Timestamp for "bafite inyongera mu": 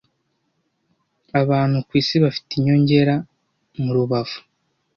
2.23-3.85